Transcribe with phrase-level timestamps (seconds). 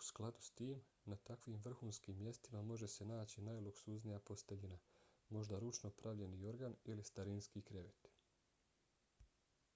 [0.00, 0.82] u skladu s tim
[1.12, 4.78] na takvim vrhunskim mjestima može se naći najluksuznija posteljina
[5.38, 8.12] možda ručno pravljeni jorgan ili starinski krevet